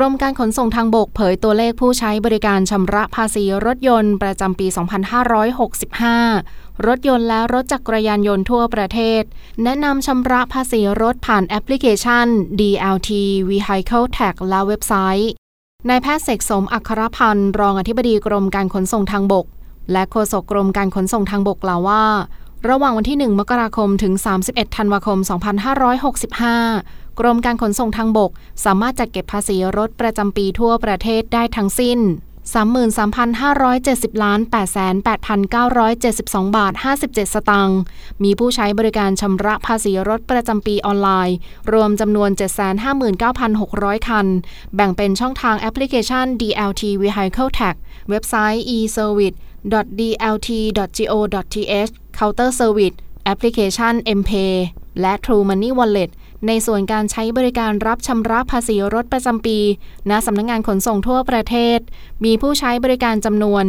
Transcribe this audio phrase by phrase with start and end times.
[0.00, 4.66] กรมการขนส่งทางบกเผยตัวเลขผู้ใช้บริการชำระภาษีรถยนต์ประจำปี
[6.16, 9.22] 2565 รถยนต์และรถจักรยานยนต์ทั่วประเทศ
[9.64, 12.26] แนะนำชำระภาษีรถผ่านแอปพลิเคชัน
[12.60, 13.10] DLT
[13.50, 15.30] Vehicle Tag และเว็บไซต์
[15.88, 19.46] นายแพทย์เสกสมอัครพันธ์รองอธิบดีกรมการขนส่งทางบก
[19.92, 22.04] และโฆษกกรมการขนส่งทางบกกล่าวว่า
[22.68, 24.14] ระหว่างวันที่ 1 มกราคมถึง
[24.46, 25.18] 31 ธันวาคม
[26.02, 28.30] 2565 กรมการขนส่งทางบก
[28.64, 32.00] สามารถจัดเก็บภาษีรถประจำปีทั่วประเทศได้ทั้งสิ้น
[32.54, 34.40] 33,570 ล้าน
[35.48, 36.72] 88,972 บาท
[37.04, 37.80] 57 สตางค์
[38.22, 41.36] มีผู้ใช้บริการชำระภาษีรถประจำปีออนไลน์
[41.72, 42.30] รวมจำนวน
[43.18, 44.26] 759,600 คัน
[44.74, 47.74] แบ่งเป็นช่องทางแอปพลิเคชัน DLT Vehicle Tag
[48.10, 49.36] เว็บไซต์ e-service
[49.98, 54.54] dlt.go.th Counter Service แอปพลิเคชัน MPay
[55.00, 56.10] และ True Money Wallet
[56.46, 59.58] ในส่วนการใช้บริการรับชำระภาษีรถประจำปี
[60.10, 61.78] ณสำนักงงานขนส่งทั่วประเทศ
[62.24, 63.64] มีผู้ใช้บริการจำนวน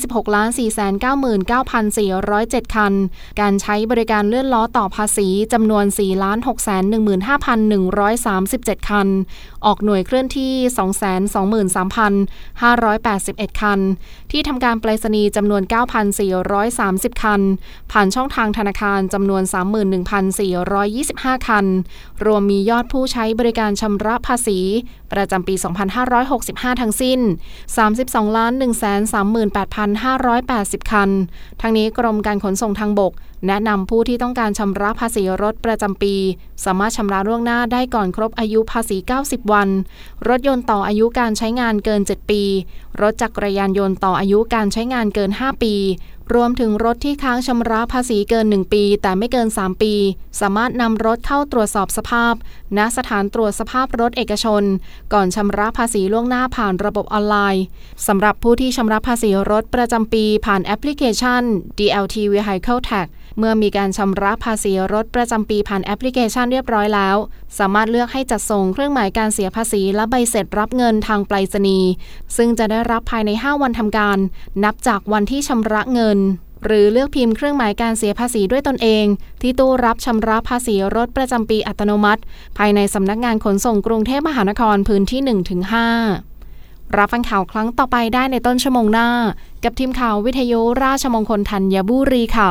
[0.00, 2.92] 26 499,407 คัน
[3.40, 9.08] การใช้บริการเลื่อนล้อต่อภาษีจำนวน 4 615,137 คัน
[9.66, 10.52] ออกหน่วยเคลื่อนที่
[13.50, 13.80] 223,581 คัน
[14.30, 15.62] ที่ทำการไปรษณีย์จำนวน
[16.42, 17.40] 9,430 คัน
[17.92, 19.42] ผ่านช่องทางธนาคารจำนวน
[20.64, 21.66] 31,425 คัน
[22.24, 24.58] รวมมียอดผู้ใช้บริการชำระภาษี
[25.12, 25.54] ประจำปี
[26.18, 27.20] 2565 ทั้งสิ้น
[27.78, 28.52] 32ล้าน
[29.72, 31.10] 138,580 คัน
[31.60, 33.12] ทั้งนี้กรมการขนส่งทางบก
[33.46, 36.14] แนะนำผู้ที่ต้องการชำระภาษีรถประจำปี
[36.64, 39.68] สามารถชำระล่วงหน้าได้ก่อนครบอายุภาษี 90 วัน
[40.28, 42.42] รถยนต์ต่ออายุการใช้งานเกิน 7 ปี
[43.02, 45.74] รถจักรยานยนต์ต่ออายุการใช้งานเกิน 5 ปี
[46.34, 49.94] รวมถึงรถที่ค้างชำระภาษีเกิน 1 ปี แต่ไม่เกิน 3 ปี
[50.40, 52.34] สามารถนำรถเข้าตรวจสอบสภาพ
[52.76, 54.62] ณ สถานตรวจสภาพรถเอกชน
[55.12, 57.64] ก่อนชำระภาษีล่วงหน้าผ่านระบบออนไลน์
[58.06, 61.42] สำหรับผู้ที่ชำระภาษีรถประจำปีผ่านแอปพลิเคชัน
[61.78, 63.06] DLT Vehicle Tax
[63.38, 67.16] เมื่อมีการชำระภาษีรถประจำปีผ่านแอปพลิเคชันเรียบร้อยแล้ว
[67.58, 71.88] สามารถเลือกให้จัดส่งเครื่องหมายการเสียภาษีและใบเสร็จรับเงินทางไปรษณีย์
[72.36, 74.18] ซึ่งจะได้รับภายใน 5 วันทำการ
[74.64, 76.20] นับจากวันที่ชำระเงิน
[76.64, 79.04] หรือเลือกพิมพ์เครื่องหมายการเสียภาษีด้วยตนเอง
[79.42, 82.20] ที่ตู้รับชำระภาษีรถประจำปีอัตโนมัติ
[82.58, 85.20] ภายในสำนักงานขนส่งกรุงเทพมหานครพื้นที่
[86.08, 89.08] 1-5 รับฟังข่าวครั้งต่อไปได้ในต้นชั่วโมงหน้า
[89.64, 92.50] กับทีมข่าววิทยุราชมงคลธัญบุรีค่ะ